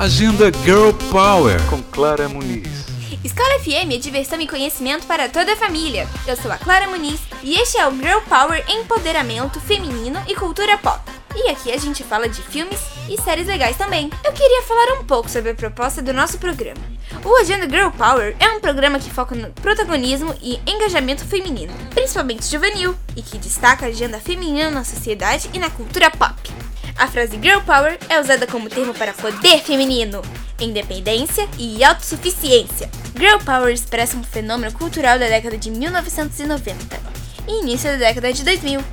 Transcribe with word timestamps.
Agenda 0.00 0.50
Girl 0.64 0.92
Power 1.10 1.60
com 1.68 1.82
Clara 1.82 2.26
Muniz. 2.26 2.86
Escola 3.22 3.60
FM 3.60 3.92
é 3.92 3.98
diversão 3.98 4.40
e 4.40 4.48
conhecimento 4.48 5.06
para 5.06 5.28
toda 5.28 5.52
a 5.52 5.56
família. 5.56 6.08
Eu 6.26 6.38
sou 6.38 6.50
a 6.50 6.56
Clara 6.56 6.88
Muniz 6.88 7.20
e 7.42 7.54
este 7.56 7.76
é 7.76 7.86
o 7.86 7.94
Girl 7.94 8.20
Power 8.26 8.64
Empoderamento 8.66 9.60
Feminino 9.60 10.18
e 10.26 10.34
Cultura 10.34 10.78
Pop. 10.78 11.02
E 11.36 11.50
aqui 11.50 11.70
a 11.70 11.76
gente 11.76 12.02
fala 12.02 12.30
de 12.30 12.40
filmes 12.40 12.80
e 13.10 13.20
séries 13.20 13.46
legais 13.46 13.76
também. 13.76 14.08
Eu 14.24 14.32
queria 14.32 14.62
falar 14.62 14.98
um 14.98 15.04
pouco 15.04 15.28
sobre 15.28 15.50
a 15.50 15.54
proposta 15.54 16.00
do 16.00 16.14
nosso 16.14 16.38
programa. 16.38 16.80
O 17.22 17.36
Agenda 17.36 17.68
Girl 17.68 17.90
Power 17.90 18.34
é 18.40 18.48
um 18.48 18.60
programa 18.60 18.98
que 18.98 19.10
foca 19.10 19.34
no 19.34 19.50
protagonismo 19.50 20.34
e 20.40 20.58
engajamento 20.66 21.26
feminino, 21.26 21.74
principalmente 21.90 22.50
juvenil, 22.50 22.96
e 23.14 23.20
que 23.20 23.36
destaca 23.36 23.84
a 23.84 23.90
agenda 23.90 24.18
feminina 24.18 24.70
na 24.70 24.82
sociedade 24.82 25.50
e 25.52 25.58
na 25.58 25.68
cultura 25.68 26.10
pop. 26.10 26.59
A 27.00 27.06
frase 27.06 27.40
Girl 27.42 27.60
Power 27.60 27.98
é 28.10 28.20
usada 28.20 28.46
como 28.46 28.68
termo 28.68 28.92
para 28.92 29.14
poder 29.14 29.62
feminino, 29.62 30.20
independência 30.60 31.48
e 31.58 31.82
autossuficiência. 31.82 32.90
Girl 33.18 33.38
Power 33.38 33.72
expressa 33.72 34.18
um 34.18 34.22
fenômeno 34.22 34.70
cultural 34.74 35.18
da 35.18 35.26
década 35.26 35.56
de 35.56 35.70
1990 35.70 37.00
e 37.48 37.62
início 37.62 37.90
da 37.92 37.96
década 37.96 38.30
de 38.30 38.44
2000, 38.44 38.84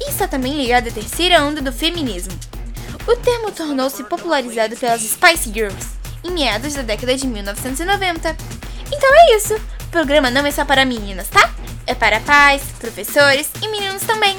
e 0.00 0.10
está 0.10 0.26
também 0.26 0.56
ligado 0.56 0.88
à 0.88 0.90
terceira 0.90 1.40
onda 1.44 1.62
do 1.62 1.72
feminismo. 1.72 2.36
O 3.06 3.14
termo 3.14 3.52
tornou-se 3.52 4.02
popularizado 4.02 4.76
pelas 4.76 5.02
Spice 5.02 5.52
Girls 5.54 5.86
em 6.24 6.32
meados 6.32 6.74
da 6.74 6.82
década 6.82 7.16
de 7.16 7.28
1990. 7.28 8.36
Então 8.92 9.08
é 9.14 9.36
isso! 9.36 9.54
O 9.54 9.90
programa 9.92 10.32
não 10.32 10.44
é 10.44 10.50
só 10.50 10.64
para 10.64 10.84
meninas, 10.84 11.28
tá? 11.28 11.48
É 11.86 11.94
para 11.94 12.18
pais, 12.18 12.62
professores 12.80 13.48
e 13.62 13.68
meninos 13.68 14.02
também 14.02 14.36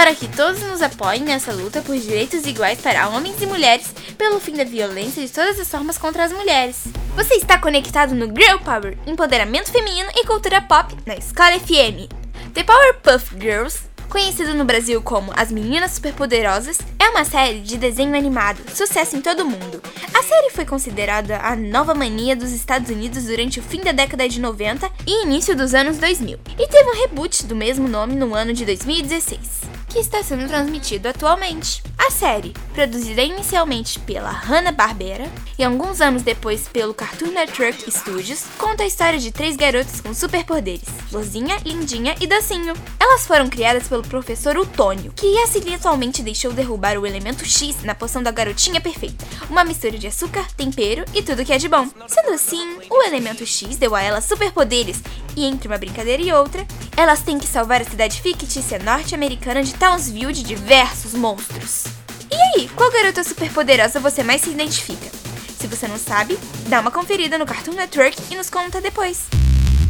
para 0.00 0.14
que 0.14 0.26
todos 0.28 0.62
nos 0.62 0.80
apoiem 0.80 1.24
nessa 1.24 1.52
luta 1.52 1.82
por 1.82 1.94
direitos 1.94 2.46
iguais 2.46 2.80
para 2.80 3.06
homens 3.10 3.36
e 3.42 3.44
mulheres 3.44 3.94
pelo 4.16 4.40
fim 4.40 4.54
da 4.54 4.64
violência 4.64 5.22
de 5.22 5.30
todas 5.30 5.60
as 5.60 5.68
formas 5.68 5.98
contra 5.98 6.24
as 6.24 6.32
mulheres. 6.32 6.84
Você 7.14 7.34
está 7.34 7.58
conectado 7.58 8.14
no 8.14 8.24
Girl 8.24 8.56
Power, 8.64 8.96
empoderamento 9.06 9.70
feminino 9.70 10.08
e 10.14 10.24
cultura 10.24 10.62
pop 10.62 10.96
na 11.04 11.16
Escola 11.16 11.60
FM. 11.60 12.08
The 12.54 12.64
Powerpuff 12.64 13.36
Girls 13.38 13.90
conhecido 14.08 14.54
no 14.54 14.64
Brasil 14.64 15.02
como 15.02 15.32
As 15.36 15.52
Meninas 15.52 15.92
Superpoderosas, 15.92 16.78
é 16.98 17.10
uma 17.10 17.24
série 17.24 17.60
de 17.60 17.76
desenho 17.76 18.16
animado, 18.16 18.58
sucesso 18.74 19.16
em 19.16 19.20
todo 19.20 19.40
o 19.40 19.46
mundo. 19.46 19.82
A 20.14 20.22
série 20.22 20.50
foi 20.50 20.64
considerada 20.64 21.38
a 21.40 21.54
nova 21.54 21.94
mania 21.94 22.34
dos 22.34 22.52
Estados 22.52 22.90
Unidos 22.90 23.26
durante 23.26 23.60
o 23.60 23.62
fim 23.62 23.82
da 23.82 23.92
década 23.92 24.28
de 24.28 24.40
90 24.40 24.90
e 25.06 25.24
início 25.24 25.54
dos 25.54 25.74
anos 25.74 25.98
2000, 25.98 26.40
e 26.58 26.66
teve 26.66 26.90
um 26.90 27.02
reboot 27.02 27.46
do 27.46 27.54
mesmo 27.54 27.86
nome 27.86 28.16
no 28.16 28.34
ano 28.34 28.52
de 28.52 28.64
2016 28.64 29.69
que 29.90 29.98
está 29.98 30.22
sendo 30.22 30.46
transmitido 30.46 31.08
atualmente. 31.08 31.82
A 31.98 32.10
série, 32.10 32.54
produzida 32.72 33.22
inicialmente 33.22 33.98
pela 34.00 34.30
Hanna-Barbera 34.30 35.28
e 35.58 35.64
alguns 35.64 36.00
anos 36.00 36.22
depois 36.22 36.66
pelo 36.68 36.94
Cartoon 36.94 37.32
Network 37.32 37.90
Studios, 37.90 38.44
conta 38.56 38.84
a 38.84 38.86
história 38.86 39.18
de 39.18 39.30
três 39.30 39.56
garotas 39.56 40.00
com 40.00 40.14
superpoderes: 40.14 40.88
Lozinha, 41.12 41.58
Lindinha 41.64 42.14
e 42.20 42.26
Docinho. 42.26 42.74
Elas 42.98 43.26
foram 43.26 43.48
criadas 43.48 43.88
pelo 43.88 44.02
professor 44.02 44.56
Utônio, 44.56 45.12
que 45.14 45.38
acidentalmente 45.38 46.22
deixou 46.22 46.52
derrubar 46.52 46.96
o 46.96 47.06
elemento 47.06 47.44
X 47.44 47.82
na 47.82 47.94
poção 47.94 48.22
da 48.22 48.30
garotinha 48.30 48.80
perfeita, 48.80 49.24
uma 49.50 49.64
mistura 49.64 49.98
de 49.98 50.06
açúcar, 50.06 50.46
tempero 50.56 51.04
e 51.12 51.22
tudo 51.22 51.44
que 51.44 51.52
é 51.52 51.58
de 51.58 51.68
bom. 51.68 51.88
Sendo 52.06 52.30
assim, 52.30 52.78
o 52.88 53.02
elemento 53.02 53.44
X 53.44 53.76
deu 53.76 53.94
a 53.94 54.02
elas 54.02 54.24
superpoderes 54.24 55.02
e 55.36 55.44
entre 55.44 55.68
uma 55.68 55.78
brincadeira 55.78 56.22
e 56.22 56.32
outra, 56.32 56.66
elas 56.96 57.22
têm 57.22 57.38
que 57.38 57.46
salvar 57.46 57.80
a 57.80 57.84
cidade 57.84 58.20
fictícia 58.20 58.78
norte-americana 58.78 59.62
de 59.62 59.74
Townsville 59.74 60.32
de 60.32 60.42
diversos 60.42 61.14
monstros. 61.14 61.84
E 62.30 62.60
aí, 62.60 62.68
qual 62.68 62.90
garota 62.90 63.24
superpoderosa 63.24 63.98
você 64.00 64.22
mais 64.22 64.42
se 64.42 64.50
identifica? 64.50 65.10
Se 65.58 65.66
você 65.66 65.86
não 65.88 65.98
sabe, 65.98 66.38
dá 66.68 66.80
uma 66.80 66.90
conferida 66.90 67.36
no 67.36 67.44
Cartoon 67.44 67.74
Network 67.74 68.16
e 68.30 68.36
nos 68.36 68.48
conta 68.48 68.80
depois. 68.80 69.24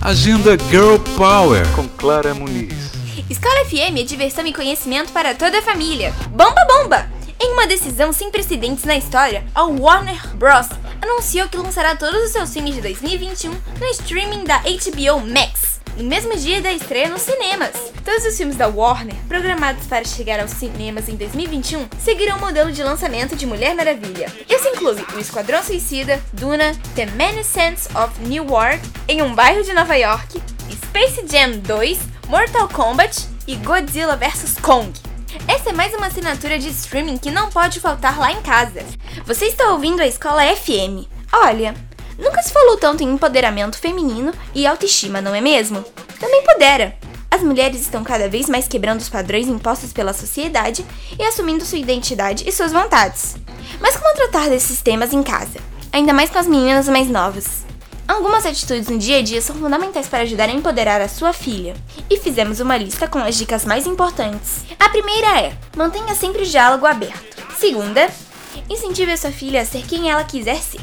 Agenda 0.00 0.56
Girl 0.70 0.96
Power 1.16 1.66
com 1.76 1.86
Clara 1.90 2.34
Muniz. 2.34 2.90
Escola 3.28 3.64
FM 3.66 3.98
é 3.98 4.02
diversão 4.02 4.46
e 4.46 4.52
conhecimento 4.52 5.12
para 5.12 5.34
toda 5.34 5.58
a 5.58 5.62
família. 5.62 6.12
Bomba 6.30 6.66
bomba! 6.66 7.06
Em 7.38 7.52
uma 7.52 7.66
decisão 7.66 8.12
sem 8.12 8.30
precedentes 8.30 8.84
na 8.84 8.96
história, 8.96 9.44
a 9.54 9.64
Warner 9.64 10.34
Bros. 10.36 10.68
Anunciou 11.02 11.48
que 11.48 11.56
lançará 11.56 11.96
todos 11.96 12.22
os 12.24 12.30
seus 12.30 12.52
filmes 12.52 12.74
de 12.74 12.80
2021 12.80 13.50
no 13.50 13.86
streaming 13.92 14.44
da 14.44 14.58
HBO 14.58 15.20
Max, 15.26 15.80
no 15.96 16.04
mesmo 16.04 16.36
dia 16.36 16.60
da 16.60 16.72
estreia 16.72 17.08
nos 17.08 17.22
cinemas. 17.22 17.70
Todos 18.04 18.24
os 18.24 18.36
filmes 18.36 18.56
da 18.56 18.68
Warner, 18.68 19.14
programados 19.28 19.86
para 19.86 20.04
chegar 20.04 20.40
aos 20.40 20.50
cinemas 20.50 21.08
em 21.08 21.16
2021, 21.16 21.86
seguirão 22.02 22.38
o 22.38 22.40
modelo 22.40 22.72
de 22.72 22.82
lançamento 22.82 23.36
de 23.36 23.46
Mulher 23.46 23.74
Maravilha. 23.74 24.32
Isso 24.48 24.68
inclui 24.68 24.96
O 25.14 25.18
Esquadrão 25.18 25.62
Suicida, 25.62 26.22
Duna, 26.32 26.72
The 26.94 27.06
Saints 27.42 27.88
of 27.94 28.20
Newark, 28.26 28.80
Em 29.08 29.22
um 29.22 29.34
Bairro 29.34 29.62
de 29.62 29.72
Nova 29.72 29.96
York, 29.96 30.40
Space 30.70 31.24
Jam 31.26 31.58
2, 31.58 31.98
Mortal 32.28 32.68
Kombat 32.68 33.28
e 33.46 33.56
Godzilla 33.56 34.16
vs 34.16 34.56
Kong. 34.60 35.09
Essa 35.48 35.70
é 35.70 35.72
mais 35.72 35.94
uma 35.94 36.06
assinatura 36.06 36.58
de 36.58 36.68
streaming 36.68 37.18
que 37.18 37.30
não 37.30 37.50
pode 37.50 37.80
faltar 37.80 38.18
lá 38.18 38.32
em 38.32 38.40
casa. 38.42 38.84
Você 39.24 39.46
está 39.46 39.72
ouvindo 39.72 40.00
a 40.00 40.06
Escola 40.06 40.42
FM. 40.54 41.06
Olha, 41.32 41.74
nunca 42.18 42.42
se 42.42 42.52
falou 42.52 42.76
tanto 42.76 43.02
em 43.02 43.12
empoderamento 43.12 43.78
feminino 43.78 44.32
e 44.54 44.66
autoestima, 44.66 45.20
não 45.20 45.34
é 45.34 45.40
mesmo? 45.40 45.84
Também 46.18 46.44
pudera. 46.44 46.96
As 47.30 47.42
mulheres 47.42 47.80
estão 47.80 48.02
cada 48.02 48.28
vez 48.28 48.48
mais 48.48 48.66
quebrando 48.66 49.00
os 49.00 49.08
padrões 49.08 49.46
impostos 49.48 49.92
pela 49.92 50.12
sociedade 50.12 50.84
e 51.18 51.22
assumindo 51.22 51.64
sua 51.64 51.78
identidade 51.78 52.48
e 52.48 52.52
suas 52.52 52.72
vontades. 52.72 53.36
Mas 53.80 53.96
como 53.96 54.14
tratar 54.14 54.48
desses 54.48 54.82
temas 54.82 55.12
em 55.12 55.22
casa? 55.22 55.58
Ainda 55.92 56.12
mais 56.12 56.30
com 56.30 56.38
as 56.38 56.46
meninas 56.46 56.88
mais 56.88 57.08
novas. 57.08 57.64
Algumas 58.10 58.44
atitudes 58.44 58.88
no 58.88 58.98
dia 58.98 59.18
a 59.18 59.22
dia 59.22 59.40
são 59.40 59.54
fundamentais 59.54 60.08
para 60.08 60.24
ajudar 60.24 60.48
a 60.48 60.52
empoderar 60.52 61.00
a 61.00 61.06
sua 61.06 61.32
filha, 61.32 61.76
e 62.10 62.16
fizemos 62.18 62.58
uma 62.58 62.76
lista 62.76 63.06
com 63.06 63.20
as 63.20 63.36
dicas 63.36 63.64
mais 63.64 63.86
importantes. 63.86 64.64
A 64.80 64.88
primeira 64.88 65.40
é: 65.40 65.56
mantenha 65.76 66.12
sempre 66.16 66.42
o 66.42 66.44
diálogo 66.44 66.86
aberto. 66.86 67.40
Segunda, 67.56 68.10
incentive 68.68 69.12
a 69.12 69.16
sua 69.16 69.30
filha 69.30 69.62
a 69.62 69.64
ser 69.64 69.86
quem 69.86 70.10
ela 70.10 70.24
quiser 70.24 70.56
ser. 70.56 70.80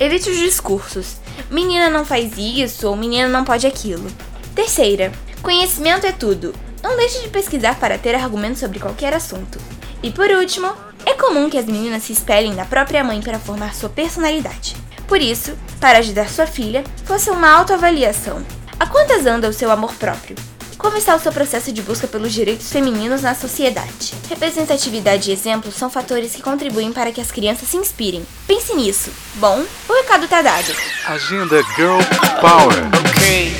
Evite 0.00 0.30
os 0.30 0.38
discursos: 0.38 1.18
menina 1.50 1.90
não 1.90 2.06
faz 2.06 2.38
isso 2.38 2.88
ou 2.88 2.96
menina 2.96 3.28
não 3.28 3.44
pode 3.44 3.66
aquilo. 3.66 4.10
Terceira, 4.54 5.12
conhecimento 5.42 6.06
é 6.06 6.12
tudo. 6.12 6.54
Não 6.82 6.96
deixe 6.96 7.20
de 7.20 7.28
pesquisar 7.28 7.78
para 7.78 7.98
ter 7.98 8.14
argumentos 8.14 8.60
sobre 8.60 8.80
qualquer 8.80 9.12
assunto. 9.12 9.58
E 10.02 10.10
por 10.10 10.30
último, 10.30 10.72
é 11.04 11.12
comum 11.12 11.50
que 11.50 11.58
as 11.58 11.66
meninas 11.66 12.04
se 12.04 12.14
espelhem 12.14 12.54
na 12.54 12.64
própria 12.64 13.04
mãe 13.04 13.20
para 13.20 13.38
formar 13.38 13.74
sua 13.74 13.90
personalidade. 13.90 14.81
Por 15.12 15.20
isso, 15.20 15.54
para 15.78 15.98
ajudar 15.98 16.30
sua 16.30 16.46
filha, 16.46 16.82
faça 17.04 17.32
uma 17.32 17.50
autoavaliação. 17.50 18.42
A 18.80 18.86
quantas 18.86 19.26
anda 19.26 19.46
o 19.46 19.52
seu 19.52 19.70
amor 19.70 19.92
próprio? 19.96 20.34
Como 20.78 20.96
está 20.96 21.14
o 21.14 21.20
seu 21.20 21.30
processo 21.30 21.70
de 21.70 21.82
busca 21.82 22.08
pelos 22.08 22.32
direitos 22.32 22.72
femininos 22.72 23.20
na 23.20 23.34
sociedade? 23.34 24.14
Representatividade 24.26 25.28
e 25.28 25.34
exemplo 25.34 25.70
são 25.70 25.90
fatores 25.90 26.34
que 26.34 26.40
contribuem 26.40 26.94
para 26.94 27.12
que 27.12 27.20
as 27.20 27.30
crianças 27.30 27.68
se 27.68 27.76
inspirem. 27.76 28.26
Pense 28.46 28.74
nisso. 28.74 29.10
Bom, 29.34 29.62
o 29.86 29.92
recado 29.92 30.26
tá 30.26 30.40
dado. 30.40 30.74
Agenda 31.06 31.62
Girl 31.76 32.00
Power. 32.40 32.78
Ok. 33.10 33.52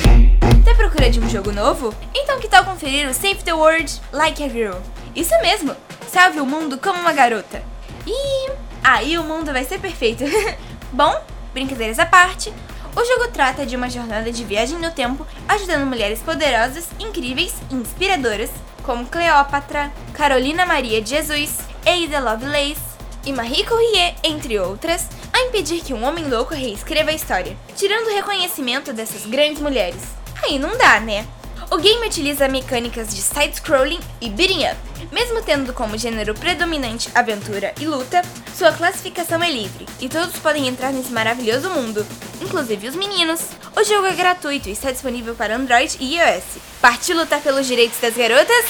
Tá 0.65 0.73
procura 0.73 1.07
de 1.11 1.19
um 1.19 1.29
jogo 1.29 1.51
novo? 1.51 1.93
Então 2.15 2.39
que 2.39 2.47
tal 2.47 2.65
conferir 2.65 3.07
o 3.07 3.13
Save 3.13 3.43
the 3.43 3.53
World 3.53 4.01
Like 4.11 4.43
a 4.43 4.49
Girl? 4.49 4.77
Isso 5.15 5.39
mesmo! 5.39 5.75
Salve 6.11 6.39
o 6.39 6.47
mundo 6.47 6.79
como 6.79 6.99
uma 6.99 7.13
garota. 7.13 7.61
E 8.07 8.49
aí 8.83 9.19
o 9.19 9.23
mundo 9.23 9.53
vai 9.53 9.63
ser 9.63 9.79
perfeito. 9.79 10.23
Bom, 10.91 11.15
Brincadeiras 11.53 11.99
à 11.99 12.05
parte, 12.05 12.51
o 12.95 13.05
jogo 13.05 13.31
trata 13.31 13.65
de 13.65 13.75
uma 13.75 13.89
jornada 13.89 14.31
de 14.31 14.43
viagem 14.43 14.77
no 14.77 14.91
tempo, 14.91 15.25
ajudando 15.47 15.85
mulheres 15.85 16.19
poderosas, 16.19 16.87
incríveis 16.99 17.53
e 17.71 17.75
inspiradoras, 17.75 18.49
como 18.83 19.05
Cleópatra, 19.05 19.91
Carolina 20.13 20.65
Maria 20.65 21.01
de 21.01 21.11
Jesus, 21.11 21.59
Ada 21.85 22.19
Lovelace 22.19 22.81
e 23.25 23.31
Marie 23.31 23.65
Curie, 23.65 24.15
entre 24.23 24.59
outras, 24.59 25.07
a 25.31 25.41
impedir 25.41 25.81
que 25.81 25.93
um 25.93 26.03
homem 26.03 26.27
louco 26.27 26.53
reescreva 26.53 27.11
a 27.11 27.15
história, 27.15 27.57
tirando 27.75 28.07
o 28.07 28.15
reconhecimento 28.15 28.93
dessas 28.93 29.25
grandes 29.25 29.61
mulheres. 29.61 30.01
Aí 30.43 30.59
não 30.59 30.77
dá, 30.77 30.99
né? 30.99 31.25
O 31.69 31.77
game 31.77 32.05
utiliza 32.05 32.47
mecânicas 32.47 33.13
de 33.13 33.21
side-scrolling 33.21 33.99
e 34.21 34.29
beating 34.29 34.65
up. 34.65 34.77
Mesmo 35.11 35.41
tendo 35.41 35.73
como 35.73 35.97
gênero 35.97 36.33
predominante 36.33 37.09
aventura 37.13 37.73
e 37.79 37.85
luta, 37.85 38.21
sua 38.55 38.71
classificação 38.71 39.41
é 39.43 39.51
livre 39.51 39.85
e 39.99 40.07
todos 40.07 40.37
podem 40.37 40.67
entrar 40.67 40.91
nesse 40.91 41.11
maravilhoso 41.11 41.69
mundo, 41.69 42.05
inclusive 42.41 42.87
os 42.87 42.95
meninos. 42.95 43.41
O 43.75 43.83
jogo 43.83 44.07
é 44.07 44.13
gratuito 44.13 44.69
e 44.69 44.71
está 44.71 44.91
disponível 44.91 45.35
para 45.35 45.55
Android 45.55 45.97
e 45.99 46.17
iOS. 46.17 46.43
Partiu 46.81 47.17
lutar 47.17 47.41
pelos 47.41 47.67
direitos 47.67 47.99
das 47.99 48.15
garotas? 48.15 48.65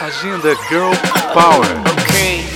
Agenda 0.00 0.54
Girl 0.68 0.92
Power. 1.32 1.66
Ok. 1.92 2.55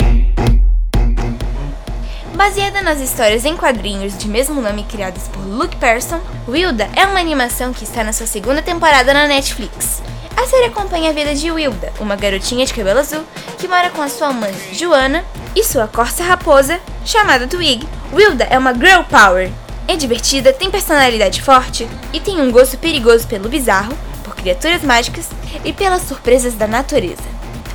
Baseada 2.41 2.81
nas 2.81 3.01
histórias 3.01 3.45
em 3.45 3.55
quadrinhos 3.55 4.17
de 4.17 4.27
mesmo 4.27 4.63
nome 4.63 4.83
criadas 4.85 5.29
por 5.29 5.45
Luke 5.45 5.77
Person, 5.77 6.19
Wilda 6.49 6.89
é 6.97 7.05
uma 7.05 7.21
animação 7.21 7.71
que 7.71 7.85
está 7.85 8.03
na 8.03 8.15
sua 8.15 8.27
segunda 8.27 8.63
temporada 8.63 9.13
na 9.13 9.27
Netflix. 9.27 10.03
A 10.35 10.47
série 10.47 10.65
acompanha 10.65 11.11
a 11.11 11.13
vida 11.13 11.35
de 11.35 11.51
Wilda, 11.51 11.93
uma 12.01 12.17
garotinha 12.17 12.65
de 12.65 12.73
cabelo 12.73 12.99
azul 12.99 13.23
que 13.59 13.69
mora 13.69 13.91
com 13.91 14.01
a 14.01 14.09
sua 14.09 14.33
mãe, 14.33 14.55
Joana, 14.73 15.23
e 15.55 15.63
sua 15.63 15.87
corça 15.87 16.25
raposa, 16.25 16.81
chamada 17.05 17.47
Twig. 17.47 17.87
Wilda 18.11 18.45
é 18.45 18.59
uma 18.59 18.73
girl 18.73 19.03
power. 19.03 19.53
É 19.87 19.95
divertida, 19.95 20.51
tem 20.51 20.71
personalidade 20.71 21.43
forte 21.43 21.87
e 22.11 22.21
tem 22.21 22.41
um 22.41 22.51
gosto 22.51 22.79
perigoso 22.79 23.27
pelo 23.29 23.51
bizarro, 23.51 23.93
por 24.25 24.35
criaturas 24.35 24.83
mágicas 24.83 25.29
e 25.63 25.75
pelas 25.75 26.05
surpresas 26.05 26.55
da 26.55 26.67
natureza. 26.67 27.29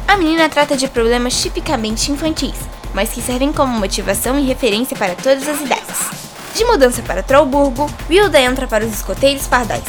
A 0.07 0.17
menina 0.17 0.49
trata 0.49 0.75
de 0.75 0.87
problemas 0.87 1.39
tipicamente 1.39 2.11
infantis, 2.11 2.55
mas 2.95 3.09
que 3.09 3.21
servem 3.21 3.51
como 3.51 3.77
motivação 3.77 4.39
e 4.39 4.45
referência 4.45 4.95
para 4.95 5.15
todas 5.15 5.47
as 5.47 5.59
idades. 5.59 5.99
De 6.55 6.63
mudança 6.63 7.01
para 7.01 7.21
Trollburgo, 7.21 7.91
Wilda 8.09 8.39
entra 8.39 8.65
para 8.65 8.85
os 8.85 8.93
escoteiros 8.93 9.45
pardais 9.45 9.83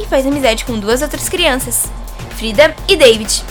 e 0.00 0.04
faz 0.04 0.26
amizade 0.26 0.64
com 0.64 0.76
duas 0.76 1.00
outras 1.00 1.28
crianças, 1.28 1.86
Frida 2.36 2.74
e 2.88 2.96
David. 2.96 3.44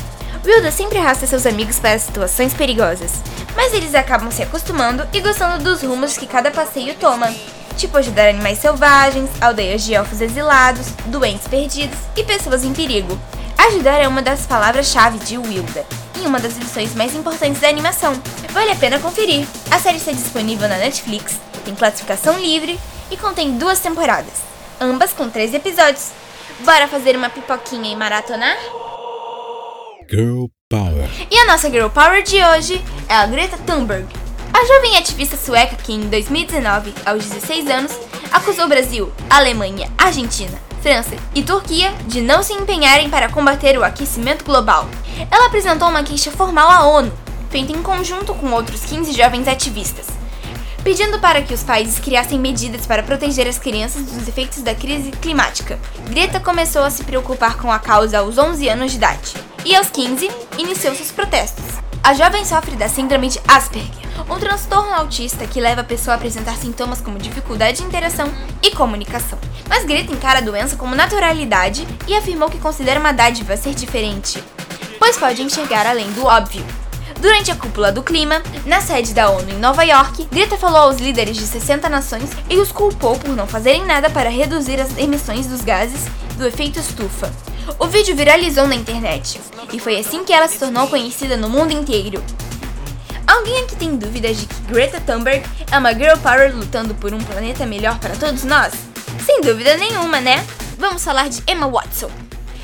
Wilda 0.45 0.69
sempre 0.71 0.97
arrasta 0.97 1.25
seus 1.25 1.45
amigos 1.45 1.79
para 1.79 1.97
situações 1.97 2.53
perigosas, 2.53 3.13
mas 3.55 3.73
eles 3.73 3.95
acabam 3.95 4.29
se 4.29 4.43
acostumando 4.43 5.07
e 5.13 5.21
gostando 5.21 5.63
dos 5.63 5.81
rumos 5.81 6.17
que 6.17 6.27
cada 6.27 6.51
passeio 6.51 6.93
toma, 6.95 7.33
tipo 7.77 7.97
ajudar 7.97 8.27
animais 8.27 8.59
selvagens, 8.59 9.29
aldeias 9.39 9.83
de 9.83 9.93
elfos 9.93 10.19
exilados, 10.19 10.87
doentes 11.05 11.47
perdidos 11.47 11.97
e 12.17 12.23
pessoas 12.25 12.65
em 12.65 12.73
perigo. 12.73 13.17
Ajudar 13.57 13.99
é 13.99 14.07
uma 14.07 14.21
das 14.21 14.45
palavras-chave 14.45 15.17
de 15.19 15.37
Wilda, 15.37 15.85
em 16.17 16.25
uma 16.25 16.39
das 16.39 16.57
lições 16.57 16.93
mais 16.95 17.15
importantes 17.15 17.61
da 17.61 17.69
animação. 17.69 18.13
Vale 18.51 18.71
a 18.71 18.75
pena 18.75 18.99
conferir. 18.99 19.47
A 19.71 19.79
série 19.79 19.97
está 19.97 20.11
disponível 20.11 20.67
na 20.67 20.77
Netflix, 20.77 21.39
tem 21.63 21.75
classificação 21.75 22.39
livre 22.39 22.79
e 23.11 23.17
contém 23.17 23.57
duas 23.57 23.79
temporadas, 23.79 24.33
ambas 24.79 25.13
com 25.13 25.29
três 25.29 25.53
episódios. 25.53 26.11
Bora 26.61 26.87
fazer 26.87 27.15
uma 27.15 27.29
pipoquinha 27.29 27.91
e 27.91 27.95
maratonar? 27.95 28.57
Girl 30.09 30.45
Power. 30.69 31.09
E 31.29 31.37
a 31.37 31.45
nossa 31.45 31.69
Girl 31.69 31.89
Power 31.89 32.23
de 32.23 32.43
hoje 32.43 32.83
é 33.07 33.13
a 33.13 33.25
Greta 33.27 33.57
Thunberg. 33.59 34.07
A 34.53 34.65
jovem 34.65 34.97
ativista 34.97 35.37
sueca 35.37 35.75
que 35.75 35.93
em 35.93 36.09
2019, 36.09 36.93
aos 37.05 37.25
16 37.25 37.69
anos, 37.69 37.91
acusou 38.31 38.65
o 38.65 38.69
Brasil, 38.69 39.11
Alemanha, 39.29 39.91
Argentina, 39.97 40.66
França 40.81 41.15
e 41.33 41.43
Turquia 41.43 41.93
de 42.05 42.21
não 42.21 42.41
se 42.41 42.53
empenharem 42.53 43.09
para 43.09 43.29
combater 43.29 43.77
o 43.77 43.83
aquecimento 43.83 44.45
global. 44.45 44.87
Ela 45.29 45.47
apresentou 45.47 45.89
uma 45.89 46.03
queixa 46.03 46.31
formal 46.31 46.69
à 46.69 46.85
ONU, 46.85 47.11
feita 47.49 47.71
em 47.71 47.81
conjunto 47.81 48.33
com 48.33 48.51
outros 48.51 48.85
15 48.85 49.11
jovens 49.13 49.47
ativistas, 49.47 50.07
pedindo 50.83 51.19
para 51.19 51.41
que 51.41 51.53
os 51.53 51.63
países 51.63 51.99
criassem 51.99 52.39
medidas 52.39 52.85
para 52.85 53.03
proteger 53.03 53.47
as 53.47 53.57
crianças 53.57 54.05
dos 54.05 54.27
efeitos 54.27 54.61
da 54.61 54.75
crise 54.75 55.11
climática. 55.11 55.79
Greta 56.09 56.39
começou 56.39 56.83
a 56.83 56.89
se 56.89 57.03
preocupar 57.03 57.57
com 57.57 57.71
a 57.71 57.79
causa 57.79 58.19
aos 58.19 58.37
11 58.37 58.69
anos 58.69 58.91
de 58.91 58.97
idade 58.97 59.33
e 59.65 59.75
aos 59.75 59.89
15 59.89 60.29
iniciou 60.57 60.95
seus 60.95 61.11
protestos. 61.11 61.65
A 62.03 62.13
jovem 62.13 62.45
sofre 62.45 62.75
da 62.75 62.87
síndrome 62.87 63.27
de 63.27 63.41
Asperger, 63.47 64.06
um 64.29 64.39
transtorno 64.39 64.93
autista 64.93 65.45
que 65.45 65.61
leva 65.61 65.81
a 65.81 65.83
pessoa 65.83 66.13
a 66.13 66.17
apresentar 66.17 66.55
sintomas 66.57 67.01
como 67.01 67.17
dificuldade 67.17 67.77
de 67.77 67.83
interação 67.83 68.31
e 68.61 68.71
comunicação. 68.71 69.39
Mas 69.69 69.85
Greta 69.85 70.11
encara 70.11 70.39
a 70.39 70.41
doença 70.41 70.75
como 70.75 70.95
naturalidade 70.95 71.87
e 72.07 72.15
afirmou 72.15 72.49
que 72.49 72.59
considera 72.59 72.99
uma 72.99 73.13
dádiva 73.13 73.57
ser 73.57 73.73
diferente, 73.73 74.43
pois 74.99 75.17
pode 75.17 75.41
enxergar 75.41 75.85
além 75.85 76.11
do 76.13 76.25
óbvio. 76.25 76.65
Durante 77.19 77.49
a 77.49 77.55
cúpula 77.55 77.91
do 77.91 78.03
clima, 78.03 78.43
na 78.65 78.79
sede 78.79 79.13
da 79.13 79.29
ONU 79.29 79.49
em 79.49 79.57
Nova 79.57 79.83
York, 79.83 80.27
Greta 80.31 80.55
falou 80.55 80.81
aos 80.81 80.97
líderes 80.97 81.35
de 81.35 81.47
60 81.47 81.89
nações 81.89 82.29
e 82.49 82.57
os 82.57 82.71
culpou 82.71 83.17
por 83.17 83.35
não 83.35 83.47
fazerem 83.47 83.85
nada 83.85 84.09
para 84.09 84.29
reduzir 84.29 84.79
as 84.79 84.95
emissões 84.97 85.47
dos 85.47 85.61
gases 85.61 86.05
do 86.37 86.45
efeito 86.45 86.79
estufa. 86.79 87.31
O 87.79 87.87
vídeo 87.87 88.15
viralizou 88.15 88.67
na 88.67 88.75
internet 88.75 89.39
e 89.73 89.79
foi 89.79 89.97
assim 89.97 90.23
que 90.23 90.31
ela 90.31 90.47
se 90.47 90.59
tornou 90.59 90.87
conhecida 90.87 91.35
no 91.35 91.49
mundo 91.49 91.71
inteiro. 91.71 92.23
Alguém 93.27 93.63
aqui 93.63 93.75
tem 93.75 93.97
dúvidas 93.97 94.37
de 94.37 94.45
que 94.45 94.61
Greta 94.61 95.01
Thunberg 95.01 95.45
é 95.69 95.77
uma 95.77 95.93
girl 95.93 96.17
power 96.23 96.55
lutando 96.55 96.95
por 96.95 97.13
um 97.13 97.19
planeta 97.19 97.65
melhor 97.65 97.99
para 97.99 98.15
todos 98.15 98.45
nós? 98.45 98.73
Sem 99.25 99.41
dúvida 99.41 99.75
nenhuma, 99.75 100.21
né? 100.21 100.47
Vamos 100.77 101.03
falar 101.03 101.27
de 101.27 101.43
Emma 101.45 101.67
Watson. 101.67 102.09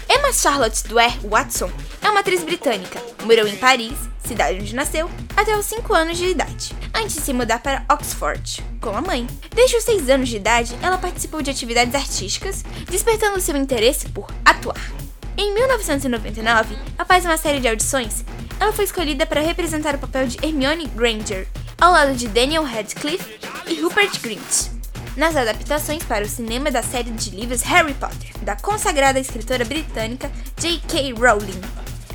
Emma 0.10 0.32
Charlotte 0.32 0.88
Dwyer 0.88 1.20
Watson 1.24 1.70
é 2.02 2.10
uma 2.10 2.22
atriz 2.22 2.44
britânica. 2.44 3.02
Morou 3.24 3.46
em 3.46 3.58
Paris, 3.58 3.98
cidade 4.26 4.60
onde 4.62 4.74
nasceu, 4.74 5.12
até 5.36 5.58
os 5.58 5.66
5 5.66 5.94
anos 5.94 6.18
de 6.18 6.28
idade, 6.28 6.74
antes 6.94 7.16
de 7.16 7.22
se 7.22 7.34
mudar 7.34 7.60
para 7.60 7.84
Oxford 7.92 8.64
com 8.80 8.96
a 8.96 9.02
mãe. 9.02 9.28
Desde 9.54 9.76
os 9.76 9.84
6 9.84 10.10
anos 10.10 10.30
de 10.30 10.38
idade, 10.38 10.78
ela 10.82 10.98
participou 10.98 11.42
de 11.42 11.52
atividades 11.52 11.94
artísticas, 11.94 12.64
despertando 12.90 13.42
seu 13.42 13.58
interesse 13.58 14.08
por 14.10 14.28
atuar. 14.46 14.92
Em 15.36 15.54
1999, 15.54 16.78
após 16.98 17.26
uma 17.26 17.38
série 17.38 17.60
de 17.60 17.68
audições, 17.68 18.24
ela 18.64 18.72
foi 18.72 18.86
escolhida 18.86 19.26
para 19.26 19.42
representar 19.42 19.96
o 19.96 20.00
papel 20.00 20.26
de 20.26 20.38
Hermione 20.42 20.88
Granger, 20.88 21.46
ao 21.82 21.92
lado 21.92 22.16
de 22.16 22.30
Daniel 22.30 22.64
Radcliffe 22.64 23.38
e 23.68 23.82
Rupert 23.82 24.22
Grint, 24.22 24.70
nas 25.18 25.36
adaptações 25.36 26.02
para 26.06 26.24
o 26.24 26.30
cinema 26.30 26.72
da 26.72 26.82
série 26.82 27.12
de 27.12 27.32
livros 27.32 27.62
Harry 27.64 27.94
Potter, 27.94 28.32
da 28.42 28.56
consagrada 28.56 29.20
escritora 29.20 29.66
britânica 29.66 30.32
J.K. 30.58 31.12
Rowling. 31.12 31.60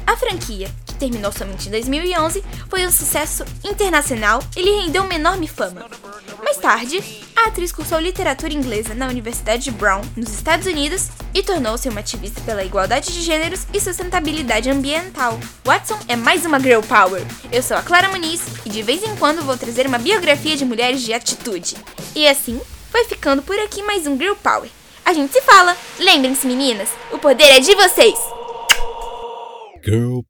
A 0.06 0.16
franquia, 0.16 0.70
terminou 0.98 1.32
somente 1.32 1.68
em 1.68 1.70
2011, 1.70 2.44
foi 2.68 2.86
um 2.86 2.90
sucesso 2.90 3.44
internacional 3.64 4.42
e 4.56 4.62
lhe 4.62 4.82
rendeu 4.82 5.04
uma 5.04 5.14
enorme 5.14 5.46
fama. 5.46 5.86
Mais 6.42 6.56
tarde, 6.56 7.02
a 7.36 7.48
atriz 7.48 7.72
cursou 7.72 8.00
literatura 8.00 8.52
inglesa 8.52 8.94
na 8.94 9.08
Universidade 9.08 9.64
de 9.64 9.70
Brown, 9.70 10.02
nos 10.16 10.30
Estados 10.30 10.66
Unidos, 10.66 11.08
e 11.32 11.42
tornou-se 11.42 11.88
uma 11.88 12.00
ativista 12.00 12.40
pela 12.40 12.64
igualdade 12.64 13.12
de 13.12 13.20
gêneros 13.20 13.66
e 13.72 13.80
sustentabilidade 13.80 14.70
ambiental. 14.70 15.38
Watson 15.64 15.98
é 16.08 16.16
mais 16.16 16.44
uma 16.44 16.58
girl 16.58 16.80
power. 16.80 17.22
Eu 17.52 17.62
sou 17.62 17.76
a 17.76 17.82
Clara 17.82 18.08
Muniz 18.08 18.42
e 18.64 18.70
de 18.70 18.82
vez 18.82 19.02
em 19.02 19.14
quando 19.16 19.44
vou 19.44 19.56
trazer 19.56 19.86
uma 19.86 19.98
biografia 19.98 20.56
de 20.56 20.64
mulheres 20.64 21.02
de 21.02 21.12
atitude. 21.12 21.76
E 22.14 22.26
assim, 22.26 22.60
vai 22.90 23.04
ficando 23.04 23.42
por 23.42 23.58
aqui 23.58 23.82
mais 23.82 24.06
um 24.06 24.18
girl 24.18 24.34
power. 24.34 24.68
A 25.04 25.12
gente 25.12 25.32
se 25.32 25.40
fala. 25.40 25.76
Lembrem-se, 25.98 26.46
meninas, 26.46 26.90
o 27.10 27.18
poder 27.18 27.44
é 27.44 27.60
de 27.60 27.74
vocês. 27.74 28.18
Girl. 29.84 30.20